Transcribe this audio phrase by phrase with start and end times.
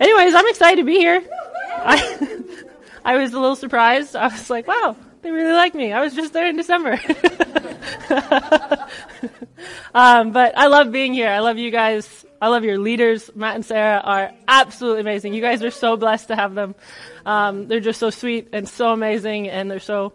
[0.00, 1.22] anyways, I'm excited to be here.
[1.78, 2.44] I,
[3.04, 4.16] I was a little surprised.
[4.16, 5.92] I was like, wow, they really like me.
[5.92, 6.92] I was just there in December.
[9.94, 11.28] um, but I love being here.
[11.28, 12.24] I love you guys.
[12.40, 13.30] I love your leaders.
[13.34, 15.34] Matt and Sarah are absolutely amazing.
[15.34, 16.74] You guys are so blessed to have them.
[17.26, 20.12] Um, they're just so sweet and so amazing, and they're so.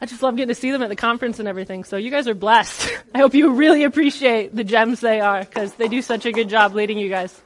[0.00, 1.84] I just love getting to see them at the conference and everything.
[1.84, 2.92] So you guys are blessed.
[3.14, 6.48] I hope you really appreciate the gems they are because they do such a good
[6.48, 7.40] job leading you guys.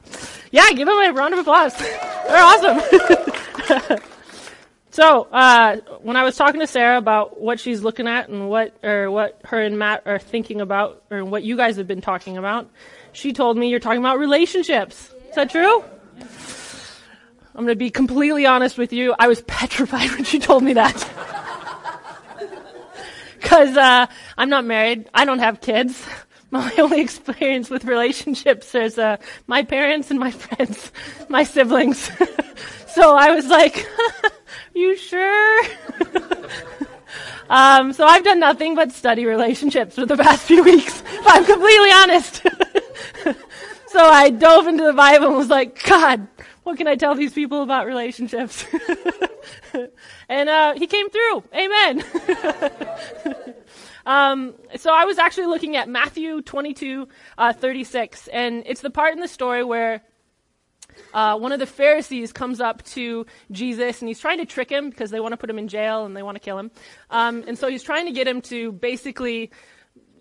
[0.51, 1.77] Yeah, give them a round of applause.
[1.77, 3.99] They're awesome.
[4.91, 8.75] So, uh, when I was talking to Sarah about what she's looking at and what,
[8.83, 12.37] or what her and Matt are thinking about, or what you guys have been talking
[12.37, 12.69] about,
[13.13, 15.13] she told me you're talking about relationships.
[15.29, 15.83] Is that true?
[17.55, 19.15] I'm gonna be completely honest with you.
[19.17, 21.47] I was petrified when she told me that.
[23.41, 24.07] Cause, uh,
[24.37, 25.09] I'm not married.
[25.13, 26.05] I don't have kids.
[26.51, 30.91] My only experience with relationships is, uh, my parents and my friends,
[31.27, 31.99] my siblings.
[32.87, 33.87] so I was like,
[34.73, 35.63] you sure?
[37.51, 41.45] um, so I've done nothing but study relationships for the past few weeks, if I'm
[41.45, 42.41] completely honest.
[43.89, 46.27] so I dove into the Bible and was like, God,
[46.69, 48.63] what can I tell these people about relationships?
[50.29, 51.43] and uh, he came through.
[51.51, 52.03] Amen.
[54.05, 57.07] um, so I was actually looking at Matthew 22,
[57.39, 60.03] uh, 36, and it's the part in the story where
[61.11, 64.91] uh, one of the Pharisees comes up to Jesus and he's trying to trick him
[64.91, 66.69] because they want to put him in jail and they want to kill him.
[67.09, 69.49] Um, and so he's trying to get him to basically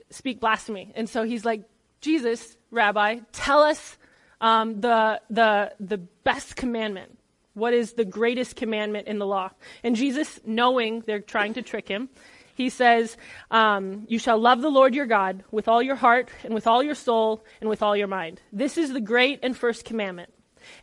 [0.08, 0.92] speak blasphemy.
[0.94, 1.64] And so he's like,
[2.00, 3.98] Jesus, Rabbi, tell us
[4.40, 7.18] um, the the the best commandment.
[7.54, 9.50] What is the greatest commandment in the law?
[9.82, 12.08] And Jesus, knowing they're trying to trick him,
[12.54, 13.16] he says,
[13.50, 16.84] um, You shall love the Lord your God with all your heart and with all
[16.84, 18.40] your soul and with all your mind.
[18.52, 20.32] This is the great and first commandment.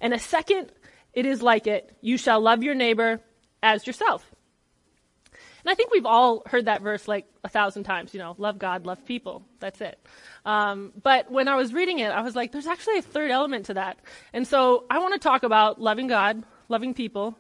[0.02, 0.72] And a second,
[1.14, 1.96] it is like it.
[2.02, 3.22] You shall love your neighbor
[3.64, 4.35] as yourself.
[5.66, 8.60] And I think we've all heard that verse like a thousand times, you know, love
[8.60, 9.44] God, love people.
[9.60, 10.00] That's it.
[10.46, 13.66] Um, but when I was reading it, I was like, there's actually a third element
[13.66, 13.98] to that.
[14.32, 17.36] And so I want to talk about loving God, loving people,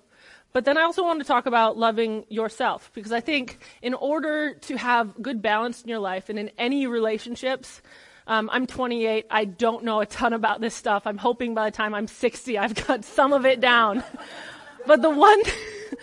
[0.54, 4.54] but then I also want to talk about loving yourself because I think in order
[4.54, 7.82] to have good balance in your life and in any relationships,
[8.26, 9.28] um, I'm 28.
[9.30, 11.06] I don't know a ton about this stuff.
[11.06, 14.02] I'm hoping by the time I'm 60, I've got some of it down.
[14.88, 15.42] but the one,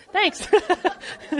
[0.12, 0.46] thanks.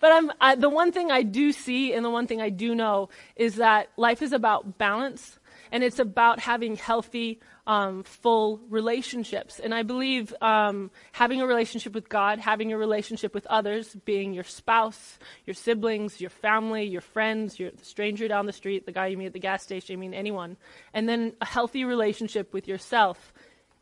[0.00, 3.08] but I, the one thing I do see and the one thing I do know
[3.36, 5.38] is that life is about balance
[5.72, 9.58] and it's about having healthy, um, full relationships.
[9.58, 14.34] And I believe um, having a relationship with God, having a relationship with others, being
[14.34, 18.92] your spouse, your siblings, your family, your friends, your the stranger down the street, the
[18.92, 20.58] guy you meet at the gas station, I mean anyone,
[20.92, 23.32] and then a healthy relationship with yourself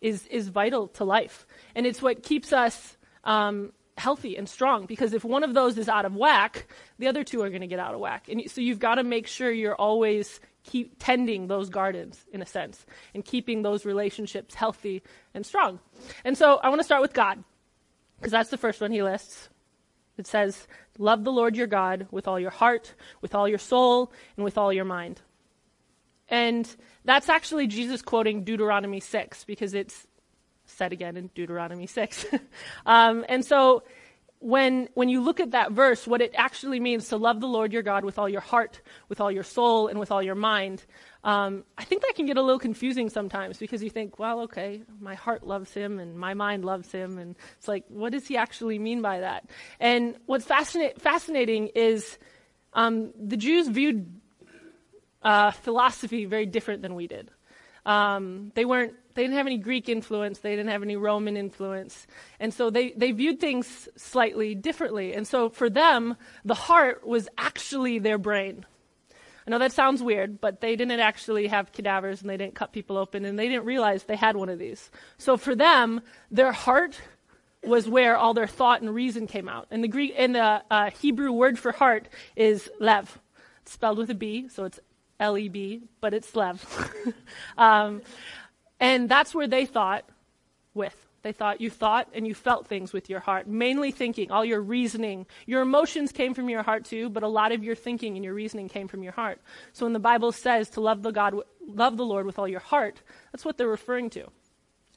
[0.00, 2.96] is is vital to life, and it's what keeps us.
[3.24, 6.66] Um, healthy and strong because if one of those is out of whack,
[6.98, 8.28] the other two are going to get out of whack.
[8.28, 12.46] And so you've got to make sure you're always keep tending those gardens in a
[12.46, 12.84] sense
[13.14, 15.02] and keeping those relationships healthy
[15.34, 15.78] and strong.
[16.24, 17.42] And so I want to start with God
[18.18, 19.48] because that's the first one he lists.
[20.18, 20.66] It says,
[20.98, 24.58] Love the Lord your God with all your heart, with all your soul, and with
[24.58, 25.22] all your mind.
[26.28, 26.68] And
[27.04, 30.06] that's actually Jesus quoting Deuteronomy 6 because it's
[30.76, 32.26] said again in Deuteronomy 6.
[32.86, 33.82] um, and so
[34.41, 37.72] when, when you look at that verse, what it actually means to love the Lord
[37.72, 40.82] your God with all your heart, with all your soul, and with all your mind,
[41.25, 44.82] um, I think that can get a little confusing sometimes because you think, well, okay,
[44.98, 47.19] my heart loves him and my mind loves him.
[47.19, 49.44] And it's like, what does he actually mean by that?
[49.78, 52.19] And what's fascina- fascinating is
[52.72, 54.20] um, the Jews viewed
[55.22, 57.30] uh, philosophy very different than we did.
[57.84, 62.06] Um, they weren't they didn't have any Greek influence, they didn't have any Roman influence.
[62.38, 65.15] And so they, they viewed things slightly differently.
[65.15, 68.66] And so for them, the heart was actually their brain.
[69.47, 72.72] I know that sounds weird, but they didn't actually have cadavers and they didn't cut
[72.72, 74.91] people open and they didn't realize they had one of these.
[75.19, 77.01] So for them, their heart
[77.65, 79.66] was where all their thought and reason came out.
[79.71, 83.18] And the Greek and the uh, Hebrew word for heart is lev.
[83.65, 84.80] Spelled with a B, so it's
[85.18, 86.65] L E B, but it's lev.
[87.59, 88.03] um,
[88.80, 90.04] and that's where they thought
[90.74, 90.97] with.
[91.22, 94.62] They thought you thought and you felt things with your heart, mainly thinking, all your
[94.62, 95.27] reasoning.
[95.47, 98.32] Your emotions came from your heart too, but a lot of your thinking and your
[98.32, 99.38] reasoning came from your heart.
[99.74, 101.34] So when the Bible says to love the God,
[101.66, 104.28] love the Lord with all your heart, that's what they're referring to.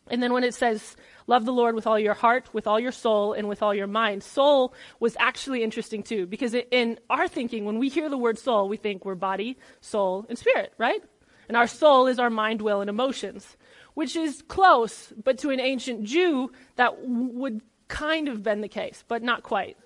[0.10, 0.96] And then when it says
[1.28, 3.88] love the Lord with all your heart, with all your soul, and with all your
[3.88, 8.40] mind, soul was actually interesting too, because in our thinking, when we hear the word
[8.40, 11.02] soul, we think we're body, soul, and spirit, right?
[11.48, 13.58] And our soul is our mind, will, and emotions.
[13.94, 19.04] Which is close, but to an ancient Jew, that would kind of been the case,
[19.08, 19.78] but not quite.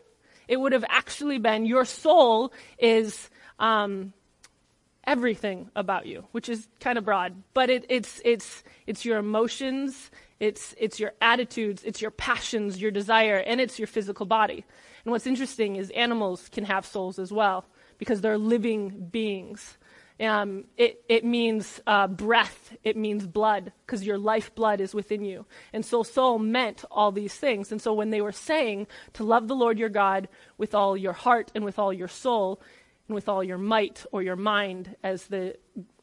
[0.48, 4.14] It would have actually been your soul is um,
[5.06, 10.10] everything about you, which is kind of broad, but it, it's it's it's your emotions,
[10.40, 14.64] it's it's your attitudes, it's your passions, your desire, and it's your physical body.
[15.04, 17.66] And what's interesting is animals can have souls as well
[17.98, 19.78] because they're living beings.
[20.20, 25.46] Um, it, it means uh, breath, it means blood, because your lifeblood is within you.
[25.74, 27.72] And so soul meant all these things.
[27.72, 30.28] And so when they were saying to love the Lord your God
[30.58, 32.60] with all your heart and with all your soul
[33.08, 35.56] and with all your might or your mind, as, the,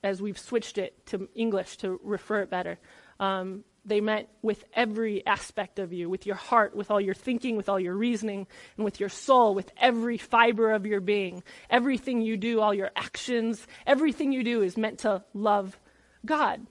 [0.04, 2.78] as we've switched it to English to refer it better,
[3.18, 7.56] um, they meant with every aspect of you, with your heart, with all your thinking,
[7.56, 8.46] with all your reasoning,
[8.76, 11.42] and with your soul, with every fiber of your being.
[11.68, 15.78] Everything you do, all your actions, everything you do is meant to love
[16.24, 16.66] God.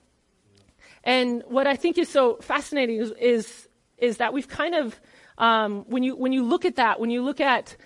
[1.04, 3.68] And what I think is so fascinating is, is,
[3.98, 4.98] is that we've kind of,
[5.38, 7.76] um, when, you, when you look at that, when you look at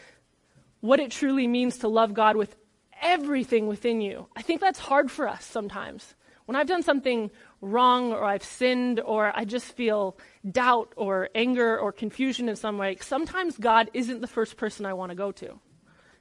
[0.81, 2.55] what it truly means to love God with
[3.03, 6.15] everything within you, I think that's hard for us sometimes.
[6.47, 7.31] When I've done something
[7.61, 10.17] wrong or I've sinned or I just feel
[10.49, 14.93] doubt or anger or confusion in some way, sometimes God isn't the first person I
[14.93, 15.59] want to go to.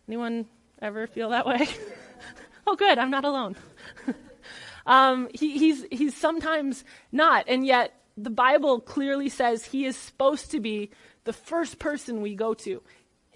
[0.08, 0.46] Anyone
[0.82, 1.68] ever feel that way?
[2.68, 3.56] oh, good, I'm not alone.
[4.86, 10.52] um, he, he's, he's sometimes not, and yet the Bible clearly says he is supposed
[10.52, 10.90] to be
[11.26, 12.82] the first person we go to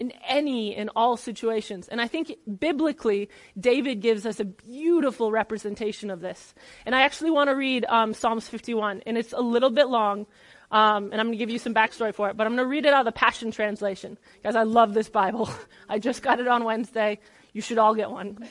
[0.02, 1.88] in any and all situations.
[1.88, 6.56] And I think biblically, David gives us a beautiful representation of this.
[6.88, 10.26] And I actually want to read um, Psalms 51, and it's a little bit long.
[10.72, 12.68] Um, and I'm going to give you some backstory for it, but I'm going to
[12.68, 14.18] read it out of the Passion Translation.
[14.44, 15.52] Guys, I love this Bible.
[15.90, 17.20] I just got it on Wednesday.
[17.54, 18.50] You should all get one.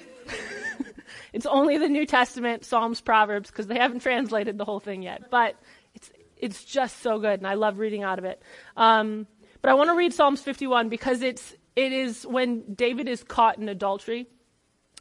[1.33, 5.33] it's only the New Testament, Psalms, Proverbs, because they haven't translated the whole thing yet.
[5.33, 5.57] But
[5.97, 8.41] it's, it's just so good, and I love reading out of it.
[8.77, 9.27] Um,
[9.63, 13.59] but I want to read Psalms 51 because it's, it is when David is caught
[13.59, 14.27] in adultery.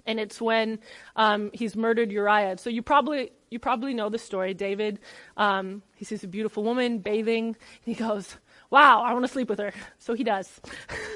[0.06, 0.80] And it's when
[1.16, 2.58] um, he's murdered Uriah.
[2.58, 4.54] So you probably you probably know the story.
[4.54, 5.00] David,
[5.38, 8.38] um, he sees a beautiful woman bathing, and he goes,
[8.70, 10.62] "Wow, I want to sleep with her." So he does.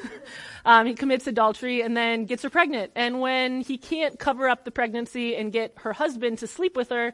[0.65, 2.91] um, he commits adultery and then gets her pregnant.
[2.95, 6.89] And when he can't cover up the pregnancy and get her husband to sleep with
[6.89, 7.13] her,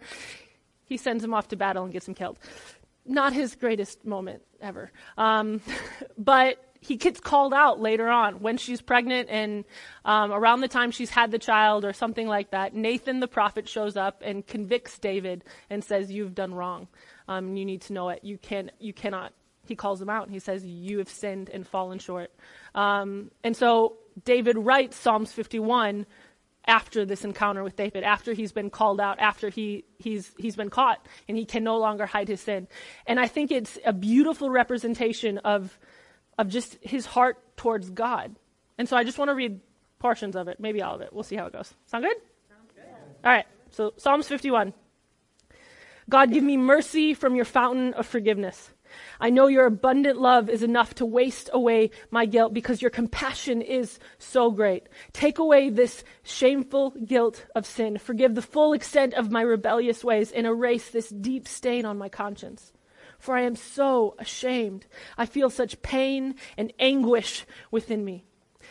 [0.85, 2.39] he sends him off to battle and gets him killed
[3.09, 4.91] not his greatest moment ever.
[5.17, 5.61] Um,
[6.17, 9.65] but he gets called out later on when she's pregnant and
[10.05, 12.73] um, around the time she's had the child or something like that.
[12.73, 16.87] Nathan the prophet shows up and convicts David and says, "You've done wrong.
[17.27, 18.23] Um, you need to know it.
[18.23, 19.33] You can you cannot."
[19.65, 22.31] He calls him out and he says, "You have sinned and fallen short."
[22.73, 26.05] Um, and so David writes Psalms 51
[26.65, 30.69] after this encounter with David, after he's been called out, after he, he's, he's been
[30.69, 32.67] caught and he can no longer hide his sin.
[33.07, 35.77] And I think it's a beautiful representation of,
[36.37, 38.35] of just his heart towards God.
[38.77, 39.59] And so I just want to read
[39.99, 41.09] portions of it, maybe all of it.
[41.11, 41.73] We'll see how it goes.
[41.85, 42.17] Sound good?
[42.49, 42.83] Sounds good.
[43.23, 43.45] All right.
[43.71, 44.73] So Psalms 51.
[46.09, 48.71] God, give me mercy from your fountain of forgiveness
[49.19, 53.61] I know your abundant love is enough to waste away my guilt because your compassion
[53.61, 54.87] is so great.
[55.13, 57.97] Take away this shameful guilt of sin.
[57.97, 62.09] Forgive the full extent of my rebellious ways and erase this deep stain on my
[62.09, 62.71] conscience.
[63.17, 64.85] For I am so ashamed.
[65.17, 68.25] I feel such pain and anguish within me.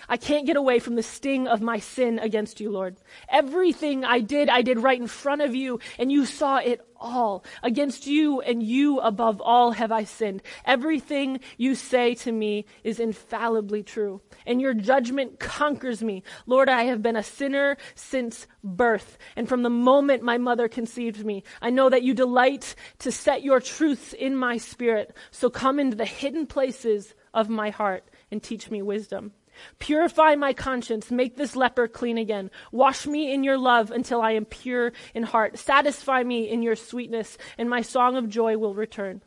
[0.09, 2.97] I can't get away from the sting of my sin against you, Lord.
[3.29, 7.45] Everything I did, I did right in front of you, and you saw it all.
[7.63, 10.43] Against you and you above all have I sinned.
[10.65, 16.23] Everything you say to me is infallibly true, and your judgment conquers me.
[16.47, 21.25] Lord, I have been a sinner since birth, and from the moment my mother conceived
[21.25, 25.17] me, I know that you delight to set your truths in my spirit.
[25.31, 29.33] So come into the hidden places of my heart and teach me wisdom.
[29.79, 31.11] Purify my conscience.
[31.11, 32.51] Make this leper clean again.
[32.73, 35.59] Wash me in your love until I am pure in heart.
[35.59, 39.23] Satisfy me in your sweetness, and my song of joy will return.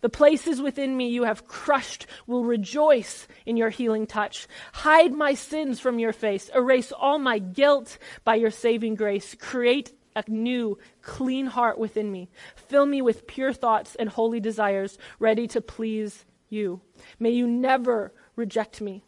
[0.00, 4.48] The places within me you have crushed will rejoice in your healing touch.
[4.72, 6.50] Hide my sins from your face.
[6.54, 9.36] Erase all my guilt by your saving grace.
[9.38, 12.30] Create a new, clean heart within me.
[12.56, 16.80] Fill me with pure thoughts and holy desires, ready to please you.
[17.18, 19.04] May you never reject me.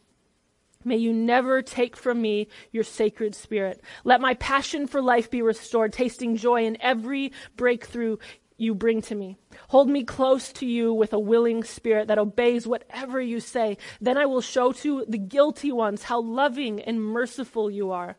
[0.84, 3.80] May you never take from me your sacred spirit.
[4.04, 8.18] Let my passion for life be restored, tasting joy in every breakthrough
[8.56, 9.36] you bring to me.
[9.68, 13.78] Hold me close to you with a willing spirit that obeys whatever you say.
[14.00, 18.16] Then I will show to the guilty ones how loving and merciful you are.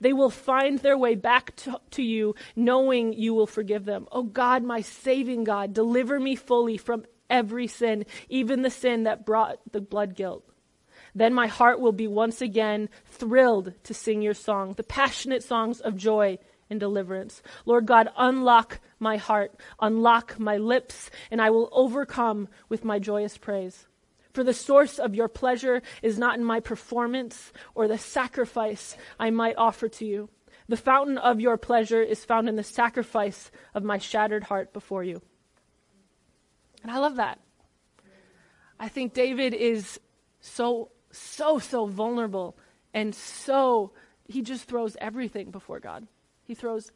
[0.00, 4.08] They will find their way back to, to, you, knowing you will forgive them.
[4.10, 9.26] Oh God, my saving God, deliver me fully from every sin, even the sin that
[9.26, 10.44] brought the blood guilt.
[11.16, 15.80] Then my heart will be once again thrilled to sing your song, the passionate songs
[15.80, 17.42] of joy and deliverance.
[17.64, 23.38] Lord God, unlock my heart, unlock my lips, and I will overcome with my joyous
[23.38, 23.86] praise.
[24.34, 29.30] For the source of your pleasure is not in my performance or the sacrifice I
[29.30, 30.28] might offer to you.
[30.68, 35.02] The fountain of your pleasure is found in the sacrifice of my shattered heart before
[35.02, 35.22] you.
[36.82, 37.40] And I love that.
[38.78, 39.98] I think David is
[40.40, 42.56] so, so, so vulnerable
[42.96, 43.92] and so,
[44.26, 46.06] he just throws everything before God.
[46.44, 46.90] He throws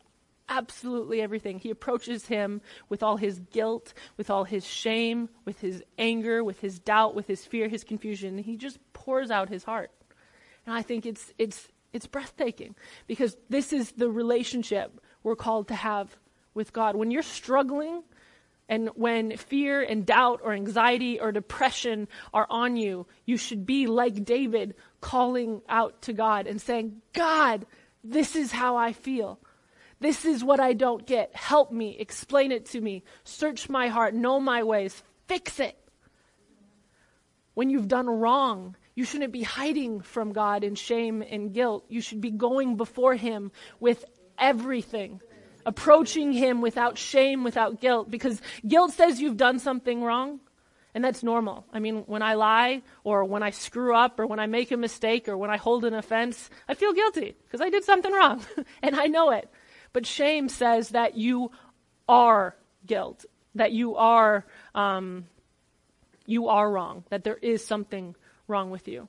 [0.48, 1.58] absolutely everything.
[1.58, 6.60] He approaches him with all his guilt, with all his shame, with his anger, with
[6.60, 8.38] his doubt, with his fear, his confusion.
[8.38, 9.90] He just pours out his heart.
[10.64, 12.74] And I think it's it's it's breathtaking
[13.06, 16.16] because this is the relationship we're called to have
[16.54, 16.96] with God.
[16.96, 18.02] When you're struggling
[18.70, 23.88] and when fear and doubt or anxiety or depression are on you, you should be
[23.88, 27.66] like David calling out to God and saying, God,
[28.04, 29.40] this is how I feel.
[29.98, 31.34] This is what I don't get.
[31.34, 31.96] Help me.
[31.98, 33.02] Explain it to me.
[33.24, 34.14] Search my heart.
[34.14, 35.02] Know my ways.
[35.26, 35.76] Fix it.
[37.54, 41.86] When you've done wrong, you shouldn't be hiding from God in shame and guilt.
[41.88, 43.50] You should be going before Him
[43.80, 44.04] with
[44.38, 45.20] everything,
[45.66, 50.40] approaching Him without shame, without guilt, because guilt says you've done something wrong.
[50.92, 51.64] And that's normal.
[51.72, 54.76] I mean, when I lie, or when I screw up, or when I make a
[54.76, 58.44] mistake, or when I hold an offense, I feel guilty because I did something wrong.
[58.82, 59.48] and I know it.
[59.92, 61.52] But shame says that you
[62.08, 63.24] are guilt,
[63.54, 65.26] that you are, um,
[66.26, 68.16] you are wrong, that there is something
[68.48, 69.08] wrong with you.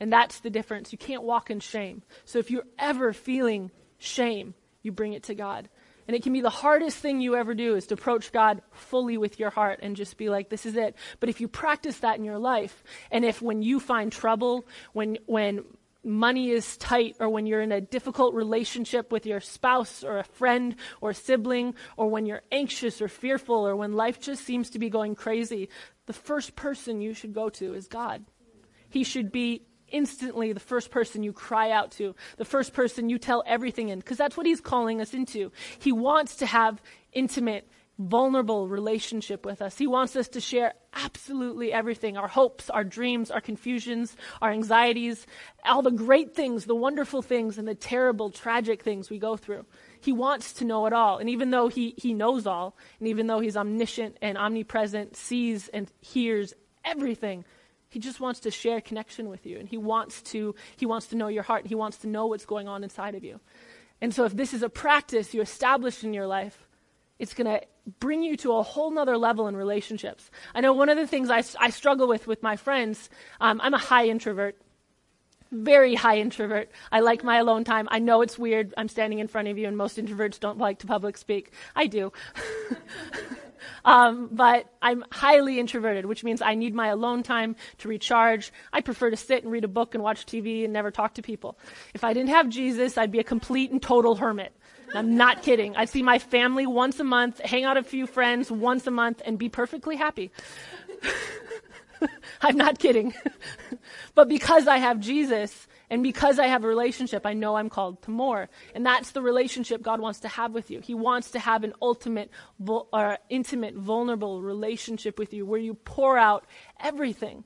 [0.00, 0.92] And that's the difference.
[0.92, 2.02] You can't walk in shame.
[2.24, 5.68] So if you're ever feeling shame, you bring it to God.
[6.08, 9.18] And it can be the hardest thing you ever do is to approach God fully
[9.18, 10.96] with your heart and just be like, this is it.
[11.20, 15.18] But if you practice that in your life, and if when you find trouble, when,
[15.26, 15.64] when
[16.02, 20.24] money is tight, or when you're in a difficult relationship with your spouse or a
[20.24, 24.78] friend or sibling, or when you're anxious or fearful, or when life just seems to
[24.78, 25.68] be going crazy,
[26.06, 28.24] the first person you should go to is God.
[28.88, 33.18] He should be instantly the first person you cry out to, the first person you
[33.18, 35.52] tell everything in, because that's what he's calling us into.
[35.78, 37.68] He wants to have intimate,
[37.98, 39.76] vulnerable relationship with us.
[39.76, 45.26] He wants us to share absolutely everything, our hopes, our dreams, our confusions, our anxieties,
[45.64, 49.66] all the great things, the wonderful things, and the terrible, tragic things we go through.
[50.00, 51.18] He wants to know it all.
[51.18, 55.66] And even though he, he knows all, and even though he's omniscient and omnipresent, sees
[55.68, 56.54] and hears
[56.84, 57.44] everything,
[57.88, 61.16] he just wants to share connection with you and he wants to he wants to
[61.16, 61.62] know your heart.
[61.62, 63.40] and He wants to know what's going on inside of you.
[64.00, 66.68] And so if this is a practice you establish in your life,
[67.18, 67.66] it's going to
[67.98, 70.30] bring you to a whole nother level in relationships.
[70.54, 73.74] I know one of the things I, I struggle with with my friends, um, I'm
[73.74, 74.56] a high introvert,
[75.50, 76.70] very high introvert.
[76.92, 77.88] I like my alone time.
[77.90, 78.74] I know it's weird.
[78.76, 81.52] I'm standing in front of you, and most introverts don't like to public speak.
[81.74, 82.12] I do.
[83.84, 88.52] Um, but I'm highly introverted, which means I need my alone time to recharge.
[88.72, 91.22] I prefer to sit and read a book and watch TV and never talk to
[91.22, 91.58] people.
[91.94, 94.52] If I didn't have Jesus, I'd be a complete and total hermit.
[94.94, 95.76] I'm not kidding.
[95.76, 99.22] I'd see my family once a month, hang out a few friends once a month,
[99.24, 100.30] and be perfectly happy.
[102.40, 103.14] I'm not kidding.
[104.14, 108.02] but because I have Jesus, and because I have a relationship, I know I'm called
[108.02, 108.48] to more.
[108.74, 110.80] And that's the relationship God wants to have with you.
[110.80, 112.30] He wants to have an ultimate,
[112.66, 116.46] or intimate, vulnerable relationship with you where you pour out
[116.78, 117.44] everything.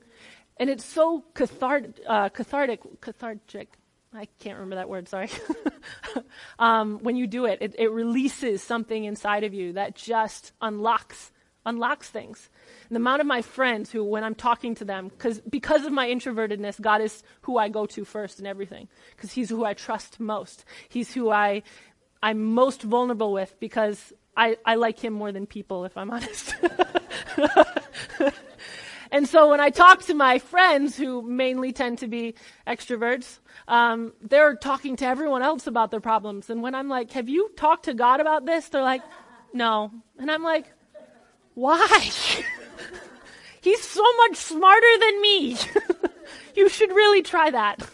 [0.56, 3.68] And it's so uh, cathartic, cathartic.
[4.14, 5.30] I can't remember that word, sorry.
[6.58, 11.32] um, when you do it, it, it releases something inside of you that just unlocks
[11.64, 12.50] unlocks things.
[12.88, 15.92] And the amount of my friends who, when I'm talking to them, because because of
[15.92, 19.74] my introvertedness, God is who I go to first in everything, because He's who I
[19.74, 20.64] trust most.
[20.88, 21.62] He's who I
[22.22, 26.54] I'm most vulnerable with because I, I like Him more than people, if I'm honest.
[29.10, 32.34] and so when I talk to my friends, who mainly tend to be
[32.66, 33.38] extroverts,
[33.68, 36.48] um, they're talking to everyone else about their problems.
[36.48, 39.02] And when I'm like, "Have you talked to God about this?" They're like,
[39.52, 40.72] "No," and I'm like
[41.54, 42.10] why?
[43.60, 45.56] He's so much smarter than me.
[46.56, 47.88] you should really try that.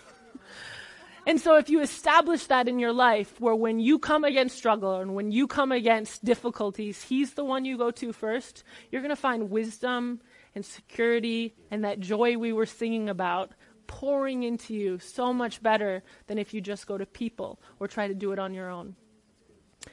[1.27, 4.95] And so if you establish that in your life, where when you come against struggle
[4.95, 9.15] and when you come against difficulties, He's the one you go to first, you're going
[9.15, 10.23] to find wisdom
[10.55, 13.53] and security and that joy we were singing about
[13.87, 18.09] pouring into you so much better than if you just go to people or try
[18.09, 18.97] to do it on your own.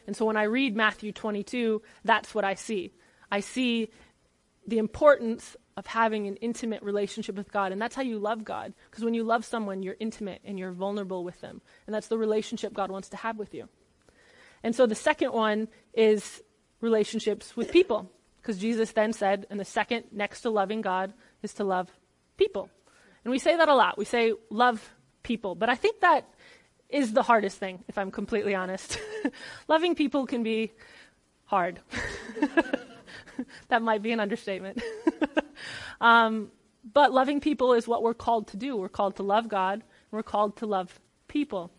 [0.08, 2.94] And so when I read Matthew 22, that's what I see.
[3.32, 3.90] I see
[4.68, 7.72] the importance of having an intimate relationship with God.
[7.72, 8.74] And that's how you love God.
[8.90, 11.62] Because when you love someone, you're intimate and you're vulnerable with them.
[11.86, 13.68] And that's the relationship God wants to have with you.
[14.64, 16.42] And so the second one is
[16.82, 18.10] relationships with people.
[18.42, 21.14] Because Jesus then said, and the second next to loving God
[21.44, 21.90] is to love
[22.38, 22.70] people.
[23.24, 23.98] And we say that a lot.
[23.98, 25.56] We say love people.
[25.56, 26.30] But I think that
[26.90, 29.00] is the hardest thing, if I'm completely honest.
[29.68, 30.72] Loving people can be
[31.46, 31.82] hard.
[33.70, 34.82] that might be an understatement.
[36.02, 36.52] um,
[36.94, 38.76] but loving people is what we're called to do.
[38.76, 41.72] We're called to love God, we're called to love people.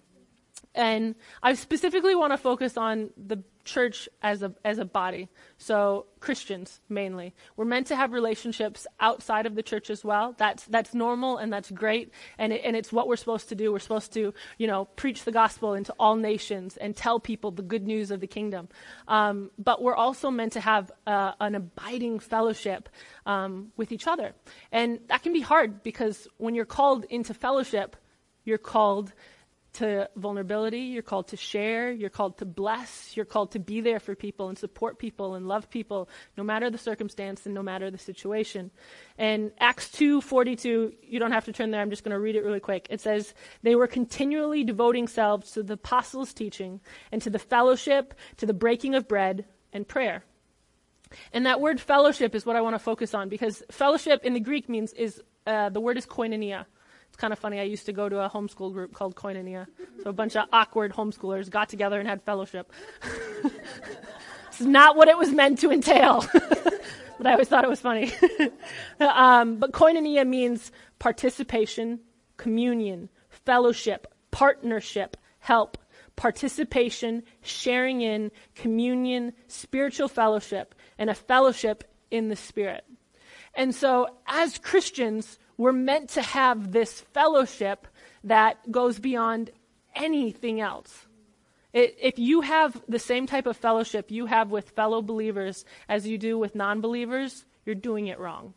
[0.75, 5.29] And I specifically want to focus on the church as a as a body.
[5.59, 7.35] So Christians mainly.
[7.57, 10.35] We're meant to have relationships outside of the church as well.
[10.39, 13.73] That's that's normal and that's great and it, and it's what we're supposed to do.
[13.73, 17.63] We're supposed to, you know, preach the gospel into all nations and tell people the
[17.63, 18.69] good news of the kingdom.
[19.09, 22.89] Um, but we're also meant to have uh, an abiding fellowship
[23.27, 24.35] um, with each other.
[24.73, 27.97] And that can be hard because when you're called into fellowship,
[28.45, 29.13] you're called
[29.77, 30.81] to vulnerability.
[30.81, 31.91] You're called to share.
[31.91, 33.17] You're called to bless.
[33.17, 36.71] You're called to be there for people and support people and love people, no matter
[36.71, 38.71] the circumstance and no matter the situation.
[39.19, 41.81] And Acts 2:42, you don't have to turn there.
[41.81, 42.87] I'm just going to read it really quick.
[42.91, 46.81] It says, "They were continually devoting themselves to the apostles' teaching
[47.11, 50.25] and to the fellowship, to the breaking of bread and prayer."
[51.33, 54.41] And that word fellowship is what I want to focus on because fellowship in the
[54.41, 56.67] Greek means is uh, the word is koinonia.
[57.17, 57.59] It's kind of funny.
[57.59, 59.69] I used to go to a homeschool group called Koinonia.
[60.03, 62.71] So a bunch of awkward homeschoolers got together and had fellowship.
[64.49, 66.27] it's not what it was meant to entail.
[66.35, 68.13] but I always thought it was funny.
[69.01, 72.01] um, but koinonia means participation,
[72.37, 75.79] communion, fellowship, partnership, help,
[76.17, 82.85] participation, sharing in, communion, spiritual fellowship, and a fellowship in the Spirit.
[83.55, 87.87] And so, as Christians, we're meant to have this fellowship
[88.25, 89.51] that goes beyond
[89.95, 91.07] anything else.
[91.73, 96.07] It, if you have the same type of fellowship you have with fellow believers as
[96.07, 98.55] you do with non believers, you're doing it wrong.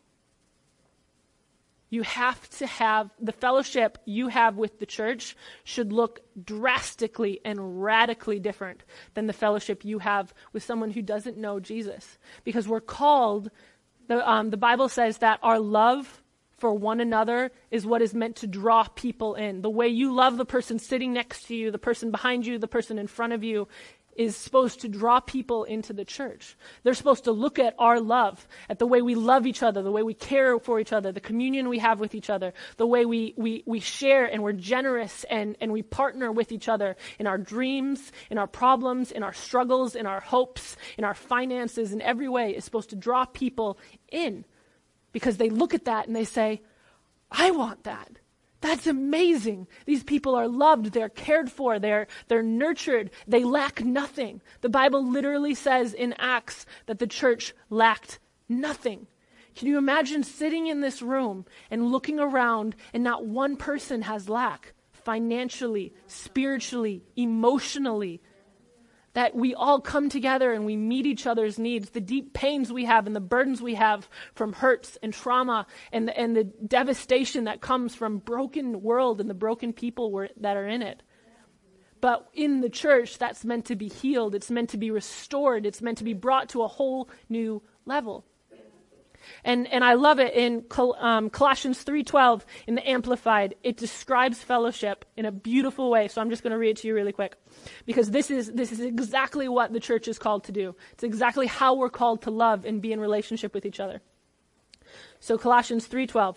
[1.90, 7.82] You have to have the fellowship you have with the church should look drastically and
[7.82, 12.16] radically different than the fellowship you have with someone who doesn't know Jesus.
[12.44, 13.50] Because we're called,
[14.06, 16.19] the, um, the Bible says that our love
[16.60, 19.62] for one another is what is meant to draw people in.
[19.62, 22.68] The way you love the person sitting next to you, the person behind you, the
[22.68, 23.66] person in front of you,
[24.16, 26.56] is supposed to draw people into the church.
[26.82, 29.90] They're supposed to look at our love, at the way we love each other, the
[29.90, 33.06] way we care for each other, the communion we have with each other, the way
[33.06, 37.26] we, we, we share and we're generous and, and we partner with each other in
[37.26, 42.02] our dreams, in our problems, in our struggles, in our hopes, in our finances, in
[42.02, 43.78] every way is supposed to draw people
[44.10, 44.44] in
[45.12, 46.62] because they look at that and they say,
[47.30, 48.18] I want that.
[48.60, 49.68] That's amazing.
[49.86, 54.42] These people are loved, they're cared for, they're, they're nurtured, they lack nothing.
[54.60, 58.18] The Bible literally says in Acts that the church lacked
[58.48, 59.06] nothing.
[59.54, 64.28] Can you imagine sitting in this room and looking around and not one person has
[64.28, 68.20] lack financially, spiritually, emotionally,
[69.12, 72.84] that we all come together and we meet each other's needs, the deep pains we
[72.84, 77.44] have and the burdens we have from hurts and trauma and the, and the devastation
[77.44, 81.02] that comes from broken world and the broken people that are in it.
[82.00, 84.34] But in the church, that's meant to be healed.
[84.34, 85.66] It's meant to be restored.
[85.66, 88.24] It's meant to be brought to a whole new level.
[89.44, 93.54] And, and I love it in Col- um, Colossians 3.12 in the Amplified.
[93.62, 96.08] It describes fellowship in a beautiful way.
[96.08, 97.36] So I'm just going to read it to you really quick.
[97.86, 100.74] Because this is, this is exactly what the church is called to do.
[100.92, 104.00] It's exactly how we're called to love and be in relationship with each other.
[105.20, 106.36] So Colossians 3.12.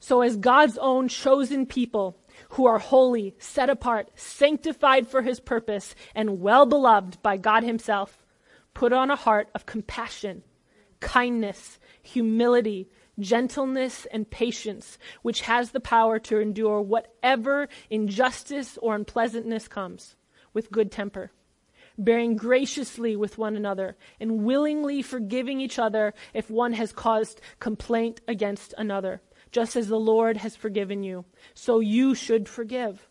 [0.00, 2.16] So as God's own chosen people
[2.50, 8.24] who are holy, set apart, sanctified for his purpose, and well beloved by God himself,
[8.72, 10.42] put on a heart of compassion,
[11.00, 19.68] kindness, humility, gentleness, and patience, which has the power to endure whatever injustice or unpleasantness
[19.68, 20.16] comes
[20.52, 21.30] with good temper,
[21.98, 28.20] bearing graciously with one another, and willingly forgiving each other if one has caused complaint
[28.26, 29.20] against another.
[29.52, 33.08] Just as the Lord has forgiven you, so you should forgive.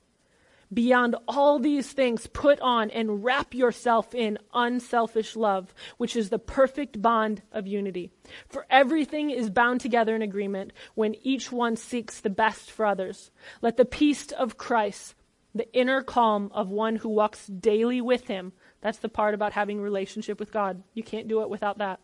[0.72, 6.38] Beyond all these things, put on and wrap yourself in unselfish love, which is the
[6.38, 8.12] perfect bond of unity.
[8.48, 13.32] For everything is bound together in agreement when each one seeks the best for others.
[13.64, 15.16] Let the peace of Christ,
[15.56, 19.82] the inner calm of one who walks daily with him, that's the part about having
[19.82, 20.84] relationship with God.
[20.94, 22.00] You can't do it without that.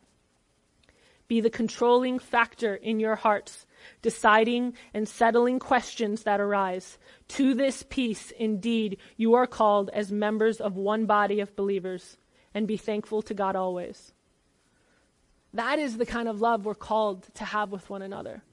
[1.27, 3.65] Be the controlling factor in your hearts,
[4.01, 6.97] deciding and settling questions that arise.
[7.29, 12.17] To this peace, indeed, you are called as members of one body of believers,
[12.53, 14.13] and be thankful to God always.
[15.53, 18.43] That is the kind of love we're called to have with one another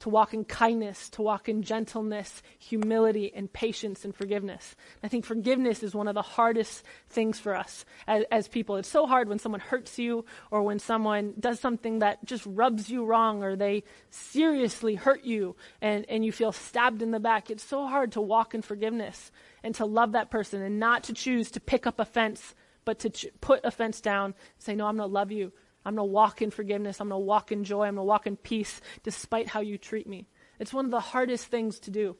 [0.00, 4.76] to walk in kindness, to walk in gentleness, humility, and patience and forgiveness.
[5.02, 8.76] I think forgiveness is one of the hardest things for us as, as, people.
[8.76, 12.90] It's so hard when someone hurts you or when someone does something that just rubs
[12.90, 17.50] you wrong or they seriously hurt you and, and you feel stabbed in the back.
[17.50, 19.30] It's so hard to walk in forgiveness
[19.62, 22.54] and to love that person and not to choose to pick up offense,
[22.84, 25.52] but to ch- put offense down, say, No, I'm going to love you
[25.86, 27.00] I'm going to walk in forgiveness.
[27.00, 27.84] I'm going to walk in joy.
[27.84, 30.26] I'm going to walk in peace despite how you treat me.
[30.58, 32.16] It's one of the hardest things to do.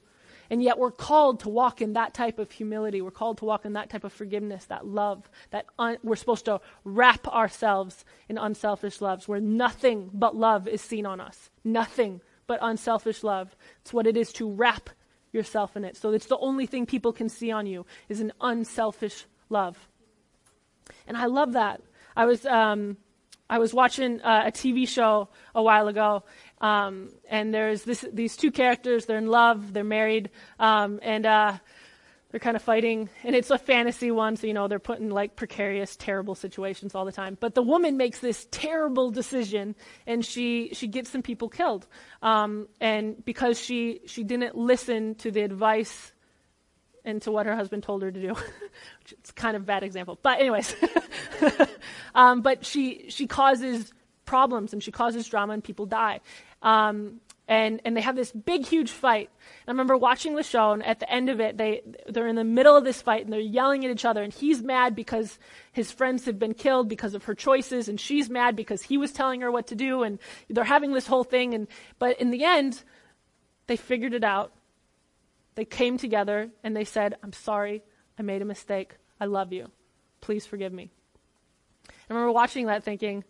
[0.49, 3.03] And yet we're called to walk in that type of humility.
[3.03, 6.45] We're called to walk in that type of forgiveness, that love, that un- we're supposed
[6.45, 11.51] to wrap ourselves in unselfish loves where nothing but love is seen on us.
[11.65, 13.57] Nothing but unselfish love.
[13.81, 14.91] It's what it is to wrap
[15.33, 15.97] yourself in it.
[15.97, 19.89] So it's the only thing people can see on you is an unselfish love.
[21.09, 21.81] And I love that.
[22.15, 22.97] I was, um,
[23.49, 26.25] I was watching uh, a TV show a while ago,
[26.61, 29.07] um, and there's this, these two characters.
[29.07, 29.73] They're in love.
[29.73, 31.59] They're married, um, and uh,
[32.31, 33.09] they're kind of fighting.
[33.23, 36.95] And it's a fantasy one, so you know they're put in like precarious, terrible situations
[36.95, 37.39] all the time.
[37.39, 41.87] But the woman makes this terrible decision, and she she gets some people killed.
[42.23, 46.13] Um, and because she she didn't listen to the advice
[47.07, 48.35] and to what her husband told her to do.
[49.13, 50.19] it's kind of a bad example.
[50.21, 50.75] But anyways,
[52.15, 53.93] um, but she, she causes
[54.27, 56.21] problems and she causes drama and people die.
[56.61, 59.31] Um, and, and they have this big, huge fight.
[59.67, 62.35] And I remember watching the show, and at the end of it, they, they're in
[62.35, 65.39] the middle of this fight, and they're yelling at each other, and he's mad because
[65.71, 69.13] his friends have been killed because of her choices, and she's mad because he was
[69.13, 70.19] telling her what to do, and
[70.51, 71.69] they're having this whole thing, and,
[72.01, 72.83] but in the end,
[73.69, 74.53] they figured it out,
[75.57, 77.83] they came together and they said, I'm sorry,
[78.19, 78.95] I made a mistake.
[79.21, 79.67] I love you.
[80.21, 80.91] Please forgive me.
[81.89, 83.25] I remember watching that thinking,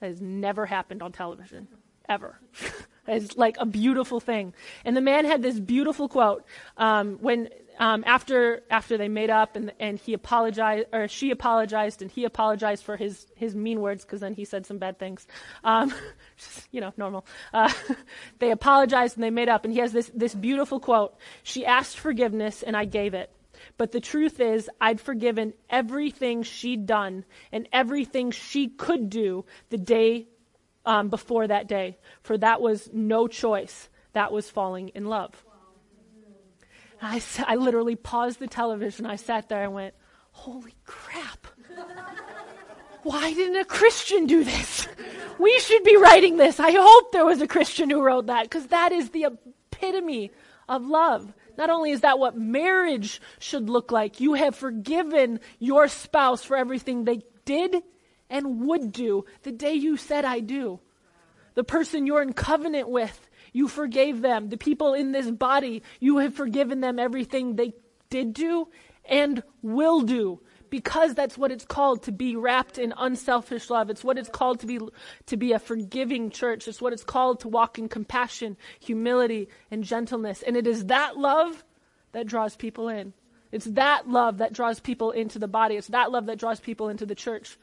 [0.00, 1.68] that has never happened on television,
[2.08, 2.40] ever.
[3.06, 4.54] it's like a beautiful thing.
[4.84, 6.44] And the man had this beautiful quote
[6.76, 7.48] um, when
[7.82, 12.24] um, after after they made up and and he apologized or she apologized and he
[12.24, 15.26] apologized for his his mean words because then he said some bad things,
[15.64, 15.92] um,
[16.36, 17.26] just, you know, normal.
[17.52, 17.72] Uh,
[18.38, 21.16] they apologized and they made up and he has this this beautiful quote.
[21.42, 23.30] She asked forgiveness and I gave it.
[23.78, 29.78] But the truth is, I'd forgiven everything she'd done and everything she could do the
[29.78, 30.28] day
[30.86, 33.88] um, before that day, for that was no choice.
[34.12, 35.44] That was falling in love.
[37.02, 39.06] I, I literally paused the television.
[39.06, 39.94] I sat there and went,
[40.30, 41.46] Holy crap.
[43.02, 44.86] Why didn't a Christian do this?
[45.38, 46.60] We should be writing this.
[46.60, 49.26] I hope there was a Christian who wrote that because that is the
[49.72, 50.30] epitome
[50.68, 51.34] of love.
[51.58, 56.56] Not only is that what marriage should look like, you have forgiven your spouse for
[56.56, 57.82] everything they did
[58.30, 60.80] and would do the day you said, I do.
[61.54, 64.48] The person you're in covenant with you forgave them.
[64.48, 67.74] The people in this body, you have forgiven them everything they
[68.10, 68.68] did do
[69.04, 70.40] and will do.
[70.70, 73.90] Because that's what it's called to be wrapped in unselfish love.
[73.90, 74.80] It's what it's called to be,
[75.26, 76.66] to be a forgiving church.
[76.66, 80.42] It's what it's called to walk in compassion, humility, and gentleness.
[80.42, 81.62] And it is that love
[82.12, 83.12] that draws people in.
[83.50, 85.76] It's that love that draws people into the body.
[85.76, 87.58] It's that love that draws people into the church.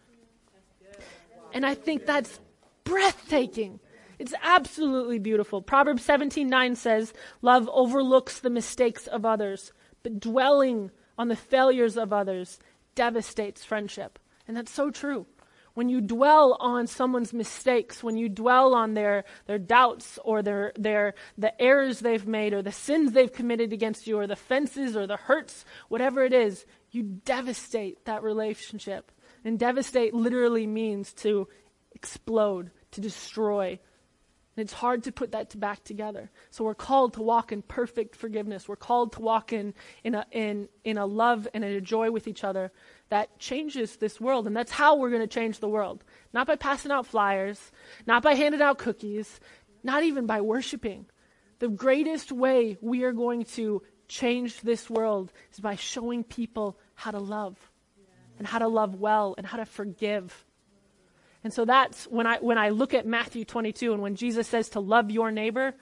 [1.52, 2.40] And I think that's
[2.84, 3.80] breathtaking.
[4.20, 5.62] It's absolutely beautiful.
[5.62, 9.72] Proverbs 17:9 says, "Love overlooks the mistakes of others,
[10.04, 12.60] but dwelling on the failures of others
[12.96, 15.26] devastates friendship." And that's so true.
[15.74, 20.74] When you dwell on someone's mistakes, when you dwell on their, their doubts or their,
[20.76, 24.98] their, the errors they've made or the sins they've committed against you or the fences
[24.98, 29.12] or the hurts, whatever it is, you devastate that relationship.
[29.46, 31.48] And devastate literally means to
[31.94, 33.80] explode, to destroy,
[34.60, 36.30] and it's hard to put that back together.
[36.50, 38.68] So we're called to walk in perfect forgiveness.
[38.68, 42.28] We're called to walk in, in, a, in, in a love and a joy with
[42.28, 42.70] each other
[43.08, 44.48] that changes this world.
[44.48, 46.04] And that's how we're going to change the world.
[46.34, 47.72] Not by passing out flyers,
[48.06, 49.40] not by handing out cookies,
[49.82, 51.06] not even by worshiping.
[51.60, 57.12] The greatest way we are going to change this world is by showing people how
[57.12, 57.56] to love
[58.38, 60.46] and how to love well and how to forgive.
[61.44, 64.70] And so that's when I when I look at Matthew 22 and when Jesus says
[64.70, 65.74] to love your neighbor,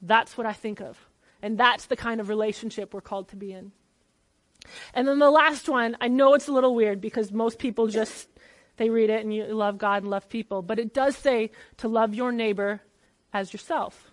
[0.00, 0.98] that's what I think of.
[1.42, 3.72] And that's the kind of relationship we're called to be in.
[4.94, 8.28] And then the last one, I know it's a little weird because most people just
[8.76, 11.88] they read it and you love God and love people, but it does say to
[11.88, 12.80] love your neighbor
[13.32, 14.10] as yourself.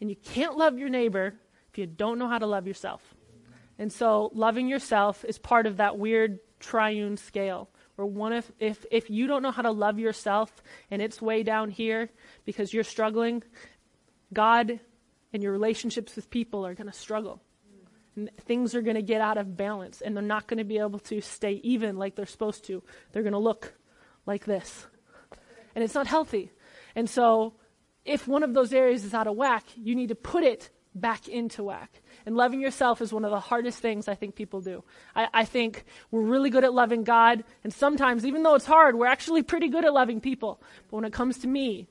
[0.00, 1.34] And you can't love your neighbor
[1.70, 3.14] if you don't know how to love yourself.
[3.78, 7.70] And so loving yourself is part of that weird triune scale.
[7.96, 11.42] Where one if, if if you don't know how to love yourself and it's way
[11.42, 12.08] down here
[12.44, 13.42] because you're struggling,
[14.32, 14.80] God
[15.32, 17.42] and your relationships with people are going to struggle.
[18.14, 20.78] And things are going to get out of balance and they're not going to be
[20.78, 22.82] able to stay even like they're supposed to.
[23.12, 23.74] They're going to look
[24.26, 24.86] like this.
[25.74, 26.50] And it's not healthy.
[26.94, 27.54] And so
[28.04, 31.28] if one of those areas is out of whack, you need to put it back
[31.28, 32.02] into whack.
[32.26, 34.84] And loving yourself is one of the hardest things I think people do.
[35.14, 38.96] I, I, think we're really good at loving God, and sometimes, even though it's hard,
[38.96, 40.60] we're actually pretty good at loving people.
[40.90, 41.88] But when it comes to me,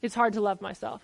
[0.00, 1.02] it's hard to love myself.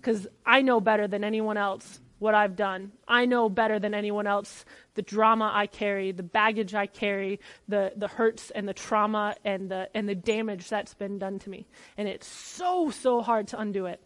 [0.00, 2.92] Because I know better than anyone else what I've done.
[3.06, 7.92] I know better than anyone else the drama I carry, the baggage I carry, the,
[7.96, 11.66] the hurts and the trauma and the, and the damage that's been done to me.
[11.96, 14.00] And it's so, so hard to undo it.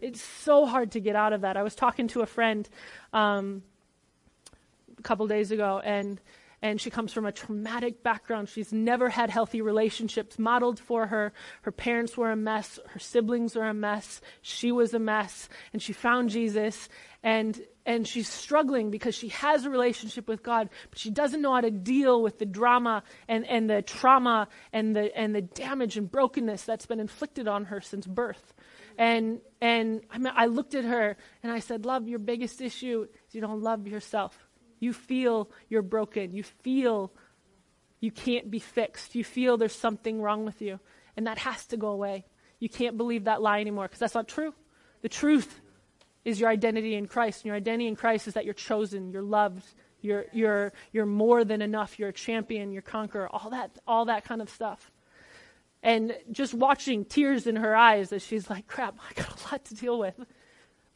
[0.00, 1.56] It's so hard to get out of that.
[1.56, 2.68] I was talking to a friend
[3.12, 3.62] um,
[4.98, 6.20] a couple days ago, and
[6.62, 8.48] and she comes from a traumatic background.
[8.48, 11.32] She's never had healthy relationships modeled for her.
[11.62, 12.78] Her parents were a mess.
[12.88, 14.20] Her siblings were a mess.
[14.42, 15.48] She was a mess.
[15.72, 16.88] And she found Jesus
[17.22, 21.54] and and she's struggling because she has a relationship with God, but she doesn't know
[21.54, 25.96] how to deal with the drama and, and the trauma and the and the damage
[25.96, 28.54] and brokenness that's been inflicted on her since birth.
[28.98, 33.06] And and I, mean, I looked at her and I said, "Love, your biggest issue
[33.28, 34.49] is you don't love yourself.
[34.80, 36.34] You feel you're broken.
[36.34, 37.12] You feel
[38.00, 39.14] you can't be fixed.
[39.14, 40.80] You feel there's something wrong with you,
[41.16, 42.24] and that has to go away.
[42.58, 44.54] You can't believe that lie anymore because that's not true.
[45.02, 45.60] The truth
[46.24, 47.40] is your identity in Christ.
[47.40, 49.64] And your identity in Christ is that you're chosen, you're loved,
[50.02, 54.24] you're, you're, you're more than enough, you're a champion, you're conqueror, all that, all that
[54.24, 54.90] kind of stuff.
[55.82, 59.64] And just watching tears in her eyes as she's like, crap, I got a lot
[59.66, 60.14] to deal with.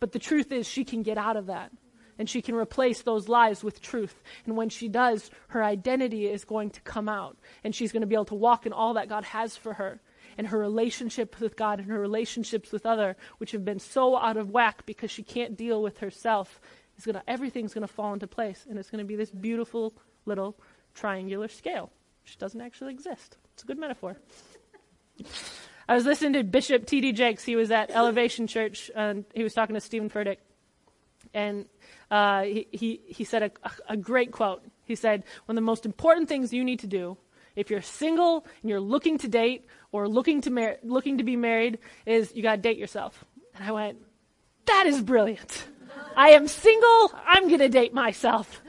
[0.01, 1.73] But the truth is, she can get out of that.
[2.19, 4.23] And she can replace those lies with truth.
[4.47, 7.37] And when she does, her identity is going to come out.
[7.65, 10.01] And she's going to be able to walk in all that God has for her
[10.37, 14.37] and her relationship with God and her relationships with other, which have been so out
[14.37, 16.61] of whack because she can't deal with herself,
[16.97, 19.95] is gonna everything's gonna fall into place, and it's gonna be this beautiful
[20.27, 20.57] little
[20.95, 21.91] triangular scale,
[22.23, 23.37] which doesn't actually exist.
[23.55, 24.17] It's a good metaphor.
[25.89, 27.13] I was listening to Bishop T.D.
[27.13, 27.45] Jakes.
[27.45, 30.39] He was at Elevation Church, and he was talking to Steven Furtick.
[31.35, 31.67] And
[32.11, 33.51] uh, he, he, he said a,
[33.89, 34.63] a great quote.
[34.85, 37.19] He said, One of the most important things you need to do
[37.57, 41.37] if you're single and you're looking to date or looking to mar- looking to be
[41.37, 43.25] married, is you got to date yourself.
[43.55, 43.99] And I went,
[44.67, 45.69] that is brilliant.
[46.17, 47.13] I am single.
[47.27, 48.61] I'm going to date myself.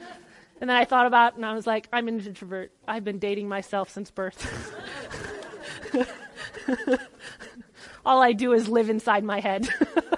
[0.60, 2.72] And then I thought about it and I was like, I'm an introvert.
[2.86, 4.72] I've been dating myself since birth.
[8.06, 9.68] All I do is live inside my head.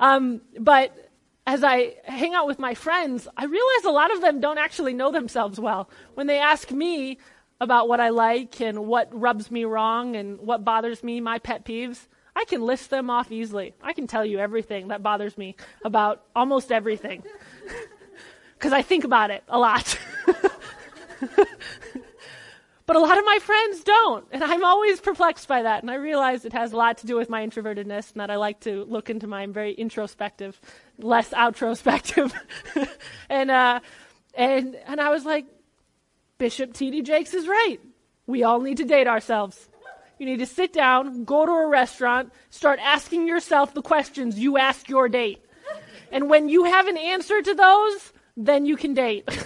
[0.00, 1.10] um, but
[1.46, 4.94] as I hang out with my friends, I realize a lot of them don't actually
[4.94, 5.90] know themselves well.
[6.14, 7.18] When they ask me
[7.60, 11.64] about what I like and what rubs me wrong and what bothers me, my pet
[11.64, 13.74] peeves, I can list them off easily.
[13.82, 17.22] I can tell you everything that bothers me about almost everything.
[18.54, 19.98] Because I think about it a lot.
[22.86, 24.26] But a lot of my friends don't.
[24.30, 25.82] And I'm always perplexed by that.
[25.82, 28.36] And I realize it has a lot to do with my introvertedness and that I
[28.36, 30.60] like to look into my, very introspective,
[30.98, 32.32] less outrospective.
[33.30, 33.80] and, uh,
[34.34, 35.46] and, and I was like,
[36.36, 37.02] Bishop T.D.
[37.02, 37.78] Jakes is right.
[38.26, 39.68] We all need to date ourselves.
[40.18, 44.58] You need to sit down, go to a restaurant, start asking yourself the questions you
[44.58, 45.44] ask your date.
[46.12, 49.28] And when you have an answer to those, then you can date.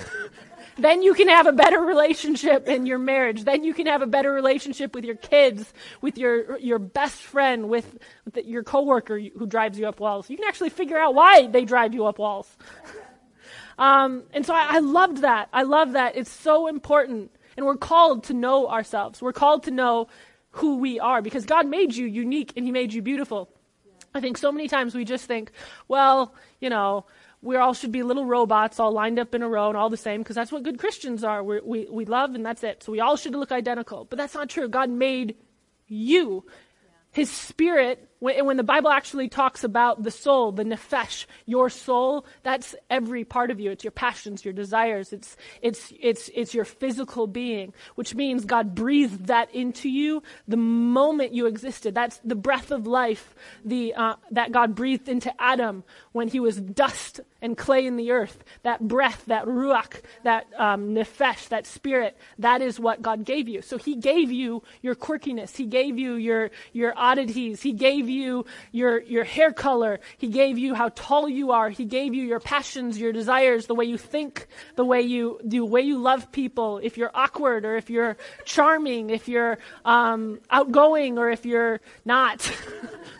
[0.78, 3.44] Then you can have a better relationship in your marriage.
[3.44, 7.68] Then you can have a better relationship with your kids, with your, your best friend,
[7.68, 10.30] with, with your coworker who drives you up walls.
[10.30, 12.56] You can actually figure out why they drive you up walls.
[13.78, 15.48] Um, and so I, I loved that.
[15.52, 16.16] I love that.
[16.16, 17.30] It's so important.
[17.56, 19.20] And we're called to know ourselves.
[19.20, 20.08] We're called to know
[20.52, 23.48] who we are because God made you unique and He made you beautiful.
[24.14, 25.52] I think so many times we just think,
[25.86, 27.04] well, you know,
[27.40, 29.96] we all should be little robots all lined up in a row and all the
[29.96, 31.42] same because that's what good Christians are.
[31.42, 32.82] We're, we we love and that's it.
[32.82, 34.04] So we all should look identical.
[34.04, 34.68] But that's not true.
[34.68, 35.36] God made
[35.86, 36.44] you.
[37.10, 42.26] His spirit when, when the Bible actually talks about the soul, the nefesh, your soul,
[42.42, 43.70] that's every part of you.
[43.70, 45.12] It's your passions, your desires.
[45.12, 50.56] It's, it's, it's, it's your physical being, which means God breathed that into you the
[50.56, 51.94] moment you existed.
[51.94, 56.60] That's the breath of life the, uh, that God breathed into Adam when he was
[56.60, 58.42] dust and clay in the earth.
[58.62, 63.62] That breath, that ruach, that um, nefesh, that spirit, that is what God gave you.
[63.62, 65.56] So he gave you your quirkiness.
[65.56, 67.62] He gave you your, your oddities.
[67.62, 70.00] He gave you your, your hair color.
[70.16, 71.70] He gave you how tall you are.
[71.70, 75.60] He gave you your passions, your desires, the way you think, the way you, do,
[75.60, 76.78] the way you love people.
[76.78, 82.50] If you're awkward or if you're charming, if you're um, outgoing or if you're not.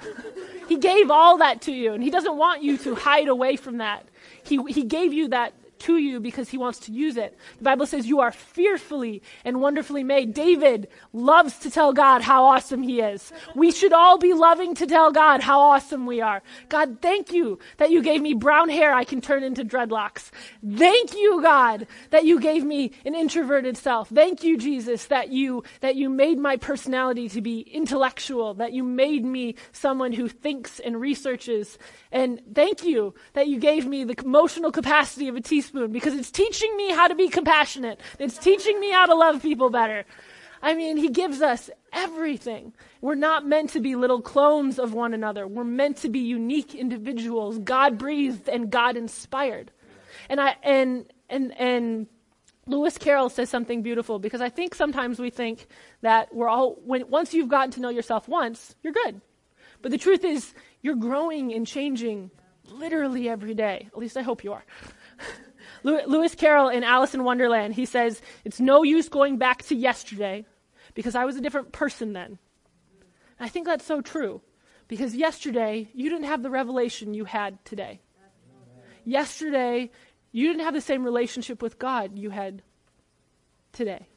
[0.69, 3.79] he gave all that to you and he doesn't want you to hide away from
[3.79, 4.07] that.
[4.45, 7.37] He, he gave you that to you because he wants to use it.
[7.59, 10.35] The Bible says you are fearfully and wonderfully made.
[10.35, 13.33] David loves to tell God how awesome he is.
[13.55, 16.43] We should all be loving to tell God how awesome we are.
[16.69, 20.31] God, thank you that you gave me brown hair I can turn into dreadlocks.
[20.77, 24.09] Thank you, God, that you gave me an introverted self.
[24.09, 28.83] Thank you, Jesus, that you, that you made my personality to be intellectual, that you
[28.83, 31.79] made me someone who thinks and researches.
[32.11, 36.31] And thank you that you gave me the emotional capacity of a teaspoon because it's
[36.31, 38.01] teaching me how to be compassionate.
[38.19, 40.05] It's teaching me how to love people better.
[40.63, 42.73] I mean, he gives us everything.
[43.01, 45.47] We're not meant to be little clones of one another.
[45.47, 49.71] We're meant to be unique individuals, God breathed and God inspired.
[50.29, 52.07] And I and and and
[52.67, 55.69] Lewis Carroll says something beautiful because I think sometimes we think
[56.03, 59.21] that we're all when once you've gotten to know yourself once, you're good.
[59.81, 60.53] But the truth is
[60.83, 62.31] you're growing and changing
[62.71, 63.89] literally every day.
[63.93, 64.65] At least I hope you are.
[65.83, 70.45] Lewis Carroll in Alice in Wonderland, he says, It's no use going back to yesterday
[70.95, 72.39] because I was a different person then.
[73.39, 74.41] And I think that's so true
[74.89, 78.01] because yesterday you didn't have the revelation you had today.
[79.05, 79.91] Yesterday
[80.33, 82.63] you didn't have the same relationship with God you had
[83.73, 84.09] today.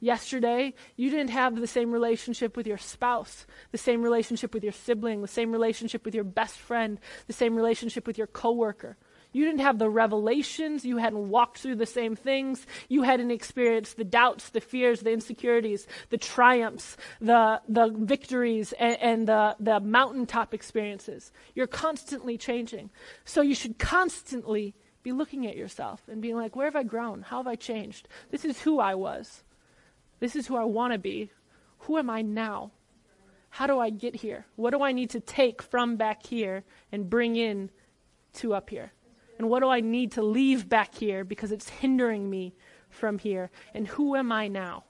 [0.00, 4.72] Yesterday, you didn't have the same relationship with your spouse, the same relationship with your
[4.72, 8.98] sibling, the same relationship with your best friend, the same relationship with your coworker.
[9.34, 10.84] You didn't have the revelations.
[10.84, 12.66] You hadn't walked through the same things.
[12.88, 18.96] You hadn't experienced the doubts, the fears, the insecurities, the triumphs, the, the victories, and,
[19.00, 21.32] and the, the mountaintop experiences.
[21.56, 22.90] You're constantly changing.
[23.24, 27.22] So you should constantly be looking at yourself and being like, where have I grown?
[27.22, 28.08] How have I changed?
[28.30, 29.42] This is who I was.
[30.20, 31.32] This is who I want to be.
[31.80, 32.70] Who am I now?
[33.50, 34.46] How do I get here?
[34.56, 37.70] What do I need to take from back here and bring in
[38.34, 38.92] to up here?
[39.38, 42.54] And what do I need to leave back here because it's hindering me
[42.90, 43.50] from here?
[43.72, 44.84] And who am I now?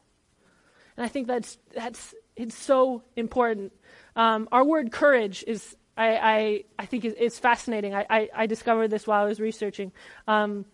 [0.97, 3.73] And I think that's, that's it's so important.
[4.17, 7.95] Um, our word courage is, I, I, I think, is, is fascinating.
[7.95, 9.93] I, I, I, discovered this while I was researching.
[10.29, 10.65] Um,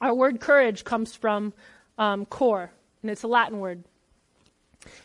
[0.00, 1.52] our word courage comes from
[1.98, 3.84] um, cor, and it's a Latin word.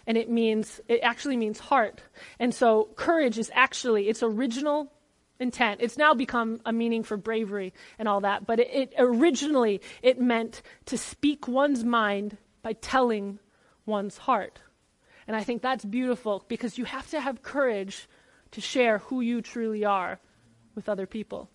[0.08, 2.02] And it means, it actually means heart.
[2.40, 4.92] And so courage is actually, its original
[5.40, 5.82] intent.
[5.82, 10.20] It's now become a meaning for bravery and all that, but it, it, originally it
[10.20, 13.40] meant to speak one's mind by telling
[13.86, 14.62] one's heart.
[15.28, 18.08] And I think that's beautiful because you have to have courage
[18.52, 20.20] to share who you truly are
[20.76, 21.50] with other people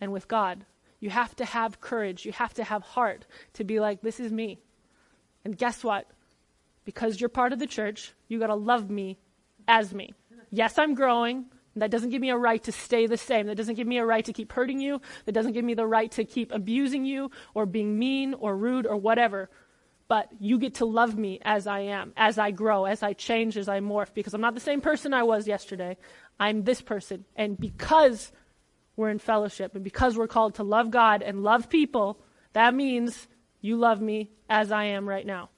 [0.00, 0.64] and with God.
[1.00, 2.24] You have to have courage.
[2.24, 4.58] You have to have heart to be like, this is me.
[5.44, 6.06] And guess what?
[6.84, 9.18] Because you're part of the church, you got to love me
[9.66, 10.14] as me.
[10.50, 11.46] Yes, I'm growing.
[11.76, 13.46] That doesn't give me a right to stay the same.
[13.46, 15.00] That doesn't give me a right to keep hurting you.
[15.26, 18.86] That doesn't give me the right to keep abusing you or being mean or rude
[18.86, 19.50] or whatever.
[20.08, 23.56] But you get to love me as I am, as I grow, as I change,
[23.58, 25.96] as I morph, because I'm not the same person I was yesterday.
[26.40, 27.24] I'm this person.
[27.34, 28.32] And because
[28.94, 32.20] we're in fellowship and because we're called to love God and love people,
[32.52, 33.28] that means
[33.60, 35.50] you love me as I am right now.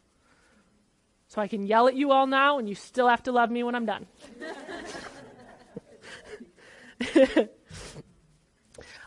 [1.28, 3.62] So I can yell at you all now, and you still have to love me
[3.62, 4.06] when I'm done.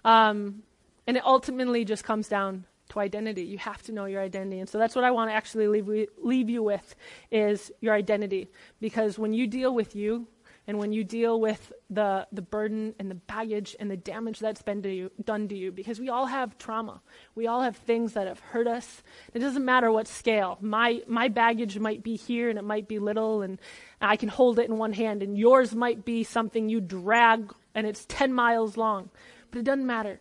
[0.05, 0.63] um,
[1.07, 3.43] and it ultimately just comes down to identity.
[3.43, 4.59] You have to know your identity.
[4.59, 6.95] And so that's what I want to actually leave, leave you with
[7.31, 8.49] is your identity.
[8.79, 10.27] Because when you deal with you,
[10.67, 14.61] and when you deal with the, the burden and the baggage and the damage that's
[14.61, 17.01] been to you, done to you, because we all have trauma.
[17.33, 19.01] We all have things that have hurt us.
[19.33, 20.59] It doesn't matter what scale.
[20.61, 23.59] My, my baggage might be here and it might be little and
[23.99, 27.87] I can hold it in one hand, and yours might be something you drag and
[27.87, 29.09] it's 10 miles long.
[29.49, 30.19] But it doesn't matter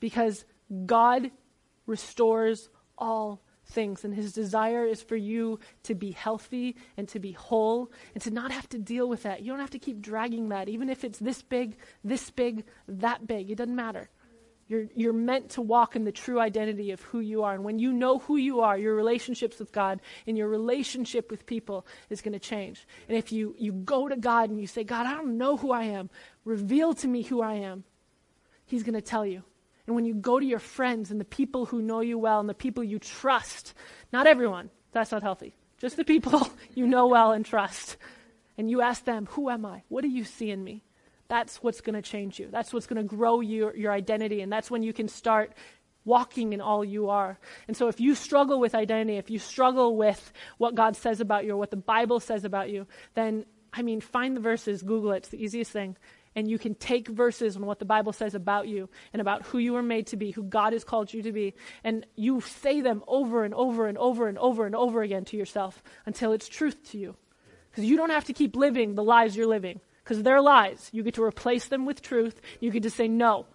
[0.00, 0.44] because
[0.86, 1.30] God
[1.86, 2.68] restores
[2.98, 4.04] all things.
[4.04, 8.30] And his desire is for you to be healthy and to be whole and to
[8.30, 9.42] not have to deal with that.
[9.42, 13.26] You don't have to keep dragging that, even if it's this big, this big, that
[13.26, 13.50] big.
[13.50, 14.10] It doesn't matter.
[14.66, 17.54] You're, you're meant to walk in the true identity of who you are.
[17.54, 21.44] And when you know who you are, your relationships with God and your relationship with
[21.44, 22.86] people is going to change.
[23.08, 25.70] And if you, you go to God and you say, God, I don't know who
[25.70, 26.08] I am,
[26.44, 27.84] reveal to me who I am,
[28.66, 29.42] He's going to tell you.
[29.86, 32.48] And when you go to your friends and the people who know you well and
[32.48, 33.74] the people you trust,
[34.12, 37.98] not everyone, that's not healthy, just the people you know well and trust,
[38.56, 39.82] and you ask them, Who am I?
[39.88, 40.82] What do you see in me?
[41.28, 42.48] That's what's going to change you.
[42.50, 44.40] That's what's going to grow your, your identity.
[44.40, 45.52] And that's when you can start
[46.04, 47.38] walking in all you are.
[47.66, 51.44] And so if you struggle with identity, if you struggle with what God says about
[51.44, 55.12] you or what the Bible says about you, then, I mean, find the verses, Google
[55.12, 55.18] it.
[55.18, 55.96] It's the easiest thing.
[56.36, 59.58] And you can take verses on what the Bible says about you and about who
[59.58, 61.54] you were made to be, who God has called you to be.
[61.84, 65.36] And you say them over and over and over and over and over again to
[65.36, 67.16] yourself until it's truth to you.
[67.70, 70.90] Because you don't have to keep living the lies you're living because they're lies.
[70.92, 72.40] You get to replace them with truth.
[72.60, 73.46] You get to say, no,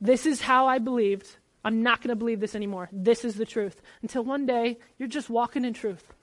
[0.00, 1.28] this is how I believed.
[1.64, 2.88] I'm not going to believe this anymore.
[2.92, 3.82] This is the truth.
[4.00, 6.14] Until one day, you're just walking in truth.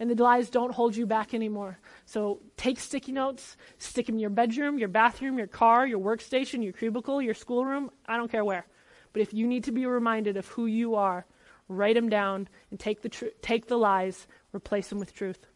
[0.00, 1.78] And the lies don't hold you back anymore.
[2.06, 6.64] So take sticky notes, stick them in your bedroom, your bathroom, your car, your workstation,
[6.64, 7.90] your cubicle, your schoolroom.
[8.06, 8.66] I don't care where.
[9.12, 11.26] But if you need to be reminded of who you are,
[11.68, 15.46] write them down and take the, tr- take the lies, replace them with truth.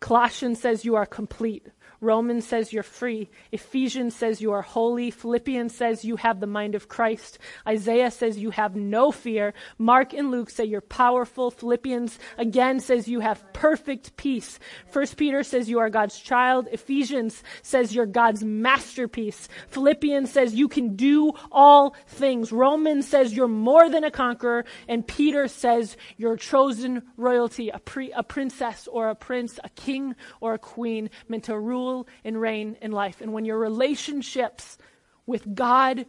[0.00, 1.68] Colossians says you are complete.
[2.00, 3.28] Romans says you're free.
[3.52, 5.10] Ephesians says you are holy.
[5.10, 7.38] Philippians says you have the mind of Christ.
[7.68, 9.52] Isaiah says you have no fear.
[9.76, 11.50] Mark and Luke say you're powerful.
[11.50, 14.58] Philippians again says you have perfect peace.
[14.90, 16.68] First Peter says you are God's child.
[16.72, 19.48] Ephesians says you're God's masterpiece.
[19.68, 22.50] Philippians says you can do all things.
[22.50, 24.64] Romans says you're more than a conqueror.
[24.88, 30.14] And Peter says you're chosen royalty, a, pre, a princess or a prince, a king
[30.40, 33.20] or a queen meant to rule rule and reign in life.
[33.20, 34.78] And when your relationships
[35.26, 36.06] with God,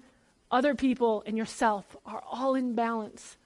[0.49, 3.37] other people, and yourself are all in balance,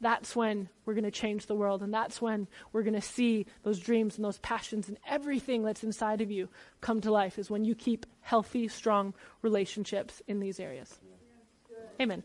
[0.00, 1.82] that's when we're going to change the world.
[1.82, 5.84] And that's when we're going to see those dreams and those passions and everything that's
[5.84, 6.48] inside of you
[6.80, 10.98] come to life, is when you keep healthy, strong relationships in these areas.
[12.00, 12.16] Amen.